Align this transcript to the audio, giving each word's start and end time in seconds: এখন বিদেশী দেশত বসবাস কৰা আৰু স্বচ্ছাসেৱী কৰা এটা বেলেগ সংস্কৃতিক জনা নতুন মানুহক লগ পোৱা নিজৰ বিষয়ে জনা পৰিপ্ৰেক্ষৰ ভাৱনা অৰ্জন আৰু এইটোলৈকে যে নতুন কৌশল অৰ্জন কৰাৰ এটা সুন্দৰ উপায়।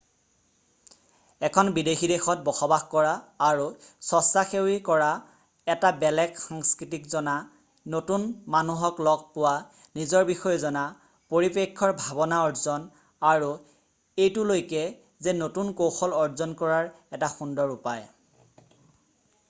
এখন 1.47 1.67
বিদেশী 1.73 2.07
দেশত 2.11 2.39
বসবাস 2.45 2.85
কৰা 2.93 3.09
আৰু 3.47 3.65
স্বচ্ছাসেৱী 4.07 4.77
কৰা 4.87 5.09
এটা 5.73 5.91
বেলেগ 6.05 6.41
সংস্কৃতিক 6.45 7.05
জনা 7.15 7.35
নতুন 7.95 8.25
মানুহক 8.57 9.03
লগ 9.09 9.27
পোৱা 9.37 9.53
নিজৰ 10.01 10.27
বিষয়ে 10.31 10.63
জনা 10.65 10.85
পৰিপ্ৰেক্ষৰ 11.35 11.95
ভাৱনা 12.01 12.41
অৰ্জন 12.49 12.89
আৰু 13.35 13.53
এইটোলৈকে 14.25 14.83
যে 15.27 15.39
নতুন 15.45 15.73
কৌশল 15.85 16.19
অৰ্জন 16.25 16.59
কৰাৰ 16.65 16.91
এটা 17.19 17.33
সুন্দৰ 17.39 17.79
উপায়। 17.79 18.05